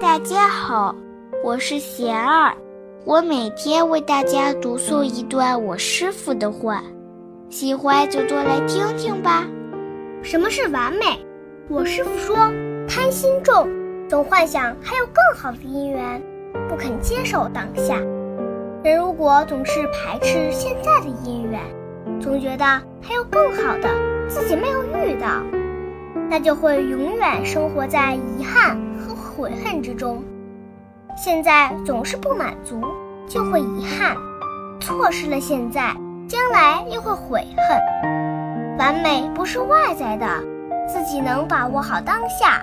[0.00, 0.94] 大家好，
[1.42, 2.54] 我是贤儿，
[3.04, 6.80] 我每天为大家读诵一段我师傅的话，
[7.50, 9.44] 喜欢就多来听听吧。
[10.22, 11.04] 什么是完美？
[11.68, 12.36] 我师傅说，
[12.88, 13.68] 贪心重，
[14.08, 16.22] 总幻想还有更好的姻缘，
[16.68, 17.96] 不肯接受当下。
[18.84, 21.60] 人如果总是排斥现在的姻缘，
[22.20, 22.64] 总觉得
[23.02, 23.88] 还有更好的
[24.28, 25.42] 自己没有遇到，
[26.30, 30.20] 那就会永远生活在遗憾和悔恨之中。
[31.16, 32.80] 现在总是不满足，
[33.28, 34.16] 就会遗憾；
[34.80, 35.94] 错失了现在，
[36.28, 38.76] 将来又会悔恨。
[38.78, 40.26] 完美不是外在的，
[40.88, 42.60] 自己能把握好当下，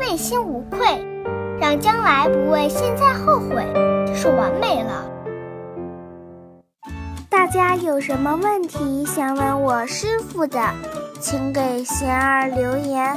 [0.00, 0.78] 问心无愧，
[1.60, 3.64] 让将来不为现在后悔，
[4.04, 5.08] 就是完美了。
[7.30, 10.60] 大家有什么问题想问我师傅的，
[11.20, 13.16] 请给贤儿留言，